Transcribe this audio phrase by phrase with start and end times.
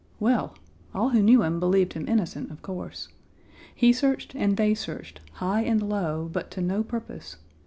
[0.19, 0.57] Well!
[0.95, 3.09] all who knew him believed him innocent, of course.
[3.75, 7.37] He searched and they searched, high and low, but to no purpose.